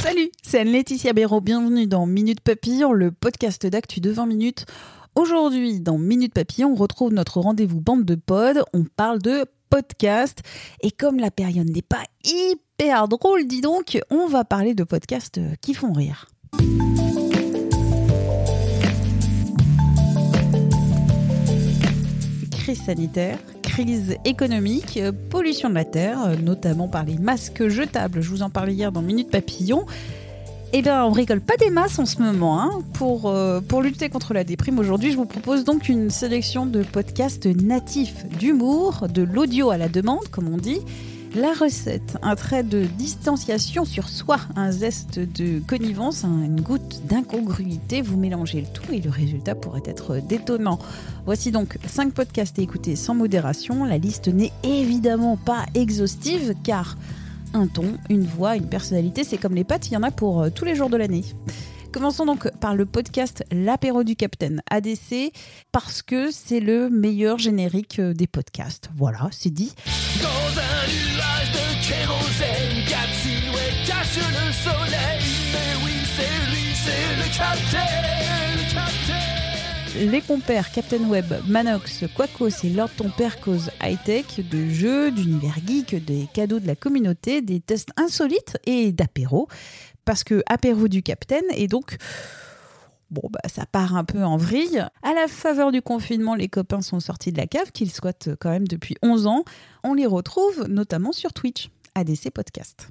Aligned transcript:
Salut, 0.00 0.30
c'est 0.44 0.60
Anne-Laetitia 0.60 1.12
Béraud. 1.12 1.40
Bienvenue 1.40 1.88
dans 1.88 2.06
Minute 2.06 2.40
Papillon, 2.40 2.92
le 2.92 3.10
podcast 3.10 3.66
d'actu 3.66 3.98
de 3.98 4.12
20 4.12 4.26
minutes. 4.26 4.66
Aujourd'hui, 5.16 5.80
dans 5.80 5.98
Minute 5.98 6.32
Papillon, 6.32 6.70
on 6.70 6.74
retrouve 6.76 7.12
notre 7.12 7.40
rendez-vous 7.40 7.80
bande 7.80 8.04
de 8.04 8.14
pod. 8.14 8.62
On 8.72 8.84
parle 8.84 9.18
de 9.18 9.44
podcast. 9.70 10.42
Et 10.82 10.92
comme 10.92 11.18
la 11.18 11.32
période 11.32 11.68
n'est 11.68 11.82
pas 11.82 12.04
hyper 12.22 13.08
drôle, 13.08 13.48
dis 13.48 13.60
donc, 13.60 13.98
on 14.08 14.28
va 14.28 14.44
parler 14.44 14.74
de 14.74 14.84
podcasts 14.84 15.40
qui 15.62 15.74
font 15.74 15.92
rire. 15.92 16.28
Crise 22.52 22.84
sanitaire, 22.84 23.40
crise 23.84 24.16
économique, 24.24 24.98
pollution 25.30 25.68
de 25.68 25.74
la 25.74 25.84
Terre, 25.84 26.36
notamment 26.42 26.88
par 26.88 27.04
les 27.04 27.16
masques 27.16 27.68
jetables. 27.68 28.20
Je 28.22 28.28
vous 28.28 28.42
en 28.42 28.50
parlais 28.50 28.74
hier 28.74 28.90
dans 28.90 29.02
Minute 29.02 29.30
Papillon. 29.30 29.86
Eh 30.72 30.82
bien, 30.82 31.04
on 31.04 31.12
rigole 31.12 31.40
pas 31.40 31.56
des 31.56 31.70
masses 31.70 32.00
en 32.00 32.04
ce 32.04 32.20
moment. 32.20 32.60
Hein. 32.60 32.70
Euh, 33.00 33.60
pour 33.60 33.80
lutter 33.80 34.08
contre 34.08 34.34
la 34.34 34.42
déprime, 34.42 34.80
aujourd'hui, 34.80 35.12
je 35.12 35.16
vous 35.16 35.26
propose 35.26 35.62
donc 35.62 35.88
une 35.88 36.10
sélection 36.10 36.66
de 36.66 36.82
podcasts 36.82 37.46
natifs 37.46 38.26
d'humour, 38.26 39.06
de 39.08 39.22
l'audio 39.22 39.70
à 39.70 39.76
la 39.76 39.88
demande, 39.88 40.26
comme 40.32 40.52
on 40.52 40.56
dit. 40.56 40.80
La 41.34 41.52
recette, 41.52 42.16
un 42.22 42.34
trait 42.36 42.62
de 42.62 42.84
distanciation 42.84 43.84
sur 43.84 44.08
soi, 44.08 44.38
un 44.56 44.70
zeste 44.70 45.18
de 45.18 45.60
connivence, 45.60 46.24
une 46.24 46.60
goutte 46.60 47.02
d'incongruité, 47.04 48.00
vous 48.00 48.16
mélangez 48.16 48.62
le 48.62 48.66
tout 48.66 48.92
et 48.92 49.00
le 49.00 49.10
résultat 49.10 49.54
pourrait 49.54 49.82
être 49.84 50.20
détonnant. 50.20 50.78
Voici 51.26 51.50
donc 51.50 51.78
5 51.86 52.12
podcasts 52.14 52.58
à 52.58 52.62
écouter 52.62 52.96
sans 52.96 53.14
modération. 53.14 53.84
La 53.84 53.98
liste 53.98 54.28
n'est 54.28 54.52
évidemment 54.62 55.36
pas 55.36 55.66
exhaustive 55.74 56.54
car 56.64 56.96
un 57.52 57.66
ton, 57.66 57.98
une 58.08 58.24
voix, 58.24 58.56
une 58.56 58.68
personnalité. 58.68 59.22
C'est 59.22 59.38
comme 59.38 59.54
les 59.54 59.64
pâtes, 59.64 59.88
il 59.88 59.94
y 59.94 59.96
en 59.96 60.02
a 60.02 60.10
pour 60.10 60.42
euh, 60.42 60.50
tous 60.50 60.64
les 60.64 60.74
jours 60.74 60.88
de 60.88 60.96
l'année. 60.96 61.24
Commençons 61.92 62.26
donc 62.26 62.50
par 62.58 62.74
le 62.74 62.84
podcast 62.84 63.44
L'apéro 63.50 64.04
du 64.04 64.14
Capitaine 64.14 64.62
ADC 64.70 65.32
parce 65.72 66.02
que 66.02 66.30
c'est 66.30 66.60
le 66.60 66.90
meilleur 66.90 67.38
générique 67.38 67.98
euh, 67.98 68.12
des 68.12 68.26
podcasts. 68.26 68.90
Voilà, 68.96 69.28
c'est 69.30 69.50
dit. 69.50 69.74
Les 80.10 80.22
compères 80.22 80.72
Captain 80.72 81.02
Web, 81.04 81.26
Manox, 81.46 82.04
Quacos 82.16 82.64
et 82.64 82.70
Lord 82.70 82.88
Ton 82.96 83.10
Père 83.10 83.40
cause 83.40 83.70
high-tech, 83.82 84.40
de 84.50 84.70
jeux, 84.70 85.10
d'univers 85.10 85.56
geek, 85.66 86.02
des 86.02 86.28
cadeaux 86.32 86.60
de 86.60 86.66
la 86.66 86.76
communauté, 86.76 87.42
des 87.42 87.60
tests 87.60 87.90
insolites 87.98 88.56
et 88.64 88.90
d'apéro. 88.92 89.48
Parce 90.06 90.24
que 90.24 90.42
apéro 90.46 90.88
du 90.88 91.02
Capitaine 91.02 91.44
est 91.50 91.68
donc 91.68 91.98
Bon, 93.10 93.28
bah, 93.30 93.40
ça 93.48 93.66
part 93.66 93.96
un 93.96 94.04
peu 94.04 94.24
en 94.24 94.38
vrille. 94.38 94.82
À 95.02 95.12
la 95.12 95.28
faveur 95.28 95.72
du 95.72 95.82
confinement, 95.82 96.34
les 96.34 96.48
copains 96.48 96.80
sont 96.80 97.00
sortis 97.00 97.32
de 97.32 97.38
la 97.38 97.46
cave, 97.46 97.70
qu'ils 97.72 97.90
squattent 97.90 98.30
quand 98.40 98.50
même 98.50 98.68
depuis 98.68 98.96
11 99.02 99.26
ans. 99.26 99.44
On 99.84 99.92
les 99.92 100.06
retrouve 100.06 100.66
notamment 100.68 101.12
sur 101.12 101.34
Twitch, 101.34 101.68
ADC 101.94 102.30
Podcast. 102.30 102.88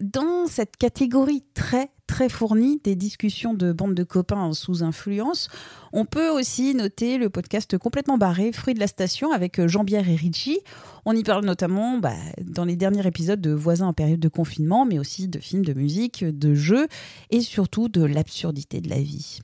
Dans 0.00 0.46
cette 0.46 0.76
catégorie 0.76 1.42
très 1.54 1.90
très 2.06 2.28
fournie 2.28 2.80
des 2.82 2.96
discussions 2.96 3.54
de 3.54 3.72
bande 3.72 3.94
de 3.94 4.02
copains 4.02 4.52
sous 4.52 4.82
influence, 4.82 5.48
on 5.92 6.04
peut 6.04 6.28
aussi 6.28 6.74
noter 6.74 7.18
le 7.18 7.30
podcast 7.30 7.78
complètement 7.78 8.18
barré 8.18 8.52
Fruit 8.52 8.74
de 8.74 8.80
la 8.80 8.88
station 8.88 9.32
avec 9.32 9.64
Jean-Pierre 9.66 10.08
et 10.08 10.16
Richie. 10.16 10.58
On 11.04 11.14
y 11.14 11.22
parle 11.22 11.44
notamment 11.44 11.98
bah, 11.98 12.14
dans 12.42 12.64
les 12.64 12.76
derniers 12.76 13.06
épisodes 13.06 13.40
de 13.40 13.52
Voisins 13.52 13.86
en 13.86 13.92
période 13.92 14.20
de 14.20 14.28
confinement, 14.28 14.84
mais 14.84 14.98
aussi 14.98 15.28
de 15.28 15.38
films, 15.38 15.64
de 15.64 15.72
musique, 15.72 16.24
de 16.24 16.54
jeux 16.54 16.88
et 17.30 17.40
surtout 17.40 17.88
de 17.88 18.04
l'absurdité 18.04 18.80
de 18.80 18.90
la 18.90 19.00
vie. 19.00 19.40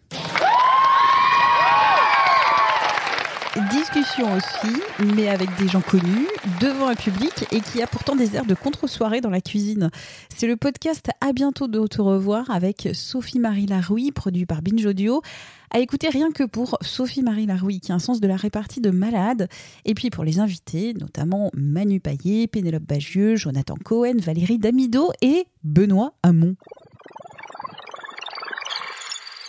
Discussion 3.70 4.34
aussi, 4.34 4.82
mais 5.14 5.28
avec 5.28 5.48
des 5.56 5.66
gens 5.66 5.80
connus, 5.80 6.28
devant 6.60 6.88
un 6.88 6.94
public 6.94 7.32
et 7.52 7.60
qui 7.60 7.80
a 7.80 7.86
pourtant 7.86 8.14
des 8.14 8.36
airs 8.36 8.44
de 8.44 8.54
contre-soirée 8.54 9.22
dans 9.22 9.30
la 9.30 9.40
cuisine. 9.40 9.90
C'est 10.28 10.46
le 10.46 10.56
podcast 10.56 11.08
À 11.22 11.32
bientôt 11.32 11.66
de 11.66 11.86
te 11.86 12.02
revoir 12.02 12.50
avec 12.50 12.90
Sophie-Marie 12.92 13.64
Larouille, 13.64 14.12
produit 14.12 14.44
par 14.44 14.60
Binge 14.60 14.84
Audio. 14.84 15.22
À 15.70 15.80
écouter 15.80 16.10
rien 16.10 16.32
que 16.32 16.44
pour 16.44 16.76
Sophie-Marie 16.82 17.46
Larouille, 17.46 17.80
qui 17.80 17.92
a 17.92 17.94
un 17.94 17.98
sens 17.98 18.20
de 18.20 18.26
la 18.28 18.36
répartie 18.36 18.82
de 18.82 18.90
malade. 18.90 19.48
Et 19.86 19.94
puis 19.94 20.10
pour 20.10 20.24
les 20.24 20.38
invités, 20.38 20.92
notamment 20.92 21.50
Manu 21.54 21.98
Paillet, 21.98 22.48
Pénélope 22.48 22.82
Bagieux, 22.84 23.36
Jonathan 23.36 23.76
Cohen, 23.82 24.18
Valérie 24.18 24.58
Damido 24.58 25.12
et 25.22 25.46
Benoît 25.64 26.12
Hamon. 26.22 26.56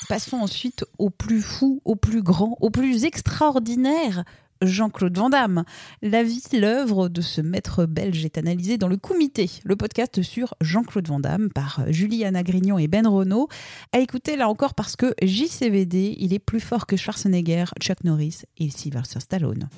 Passons 0.09 0.37
ensuite 0.37 0.85
au 0.99 1.09
plus 1.09 1.41
fou, 1.41 1.81
au 1.83 1.97
plus 1.97 2.21
grand, 2.21 2.57
au 2.61 2.69
plus 2.69 3.03
extraordinaire. 3.03 4.23
Jean-Claude 4.61 5.17
Van 5.17 5.29
Damme. 5.29 5.63
La 6.01 6.23
vie, 6.23 6.41
l'œuvre 6.53 7.09
de 7.09 7.21
ce 7.21 7.41
maître 7.41 7.85
belge 7.85 8.25
est 8.25 8.37
analysée 8.37 8.77
dans 8.77 8.87
le 8.87 8.97
Comité, 8.97 9.49
le 9.63 9.75
podcast 9.75 10.21
sur 10.23 10.55
Jean-Claude 10.61 11.07
Van 11.07 11.19
Damme 11.19 11.49
par 11.53 11.81
Juliana 11.89 12.41
Grignon 12.41 12.79
et 12.79 12.87
Ben 12.87 13.05
Renault. 13.05 13.49
À 13.91 13.99
écouter 13.99 14.35
là 14.35 14.49
encore 14.49 14.73
parce 14.73 14.95
que 14.95 15.13
JCVD, 15.21 16.15
il 16.17 16.33
est 16.33 16.39
plus 16.39 16.61
fort 16.61 16.87
que 16.87 16.95
Schwarzenegger, 16.95 17.65
Chuck 17.79 18.03
Norris 18.03 18.43
et 18.57 18.69
Sylvester 18.69 19.19
Stallone. 19.19 19.69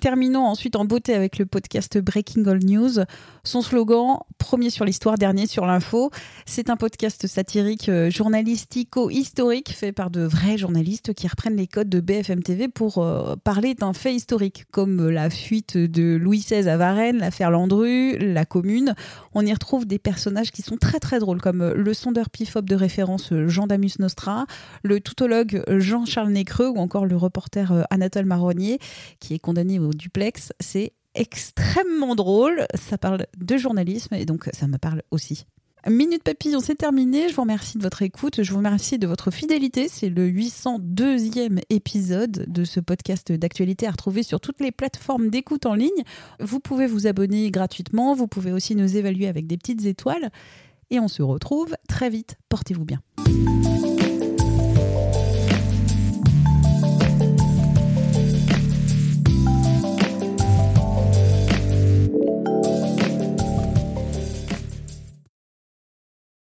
Terminons 0.00 0.44
ensuite 0.44 0.76
en 0.76 0.84
beauté 0.84 1.14
avec 1.14 1.38
le 1.38 1.46
podcast 1.46 1.98
Breaking 1.98 2.44
All 2.46 2.58
News. 2.62 3.04
Son 3.44 3.62
slogan, 3.62 4.18
premier 4.38 4.70
sur 4.70 4.84
l'histoire, 4.84 5.16
dernier 5.16 5.46
sur 5.46 5.66
l'info. 5.66 6.10
C'est 6.44 6.68
un 6.68 6.76
podcast 6.76 7.26
satirique 7.26 7.88
euh, 7.88 8.10
journalistico-historique 8.10 9.72
fait 9.72 9.92
par 9.92 10.10
de 10.10 10.22
vrais 10.22 10.58
journalistes 10.58 11.14
qui 11.14 11.28
reprennent 11.28 11.56
les 11.56 11.66
codes 11.66 11.88
de 11.88 12.00
BFM 12.00 12.42
TV 12.42 12.68
pour 12.68 12.98
euh, 12.98 13.36
parler 13.36 13.74
d'un 13.74 13.92
fait 13.92 14.14
historique, 14.14 14.64
comme 14.70 15.08
la 15.08 15.30
fuite 15.30 15.76
de 15.76 16.16
Louis 16.16 16.40
XVI 16.40 16.68
à 16.68 16.76
Varennes, 16.76 17.18
l'affaire 17.18 17.50
Landru, 17.50 18.18
la 18.18 18.44
commune. 18.44 18.94
On 19.38 19.44
y 19.44 19.52
retrouve 19.52 19.84
des 19.84 19.98
personnages 19.98 20.50
qui 20.50 20.62
sont 20.62 20.78
très 20.78 20.98
très 20.98 21.18
drôles, 21.18 21.42
comme 21.42 21.62
le 21.62 21.92
sondeur 21.92 22.30
pifop 22.30 22.64
de 22.64 22.74
référence 22.74 23.34
Jean 23.46 23.66
Damus 23.66 23.98
Nostra, 23.98 24.46
le 24.82 24.98
toutologue 24.98 25.62
Jean-Charles 25.68 26.30
Nécreux 26.30 26.68
ou 26.68 26.78
encore 26.78 27.04
le 27.04 27.16
reporter 27.16 27.70
euh, 27.70 27.82
Anatole 27.90 28.24
Marronnier 28.24 28.78
qui 29.20 29.34
est 29.34 29.38
condamné 29.38 29.78
au 29.78 29.92
duplex. 29.92 30.54
C'est 30.58 30.94
extrêmement 31.14 32.14
drôle. 32.14 32.66
Ça 32.76 32.96
parle 32.96 33.26
de 33.36 33.56
journalisme 33.58 34.14
et 34.14 34.24
donc 34.24 34.48
ça 34.54 34.68
me 34.68 34.78
parle 34.78 35.02
aussi. 35.10 35.44
Minute 35.88 36.24
Papillon, 36.24 36.58
c'est 36.58 36.74
terminé. 36.74 37.28
Je 37.28 37.34
vous 37.34 37.42
remercie 37.42 37.78
de 37.78 37.82
votre 37.82 38.02
écoute. 38.02 38.42
Je 38.42 38.50
vous 38.50 38.58
remercie 38.58 38.98
de 38.98 39.06
votre 39.06 39.30
fidélité. 39.30 39.88
C'est 39.88 40.08
le 40.08 40.28
802e 40.28 41.60
épisode 41.70 42.44
de 42.48 42.64
ce 42.64 42.80
podcast 42.80 43.30
d'actualité 43.30 43.86
à 43.86 43.92
retrouver 43.92 44.24
sur 44.24 44.40
toutes 44.40 44.60
les 44.60 44.72
plateformes 44.72 45.30
d'écoute 45.30 45.64
en 45.64 45.74
ligne. 45.74 46.02
Vous 46.40 46.58
pouvez 46.58 46.88
vous 46.88 47.06
abonner 47.06 47.52
gratuitement. 47.52 48.14
Vous 48.14 48.26
pouvez 48.26 48.50
aussi 48.50 48.74
nous 48.74 48.96
évaluer 48.96 49.28
avec 49.28 49.46
des 49.46 49.56
petites 49.56 49.86
étoiles. 49.86 50.30
Et 50.90 50.98
on 50.98 51.08
se 51.08 51.22
retrouve 51.22 51.76
très 51.88 52.10
vite. 52.10 52.36
Portez-vous 52.48 52.84
bien. 52.84 53.00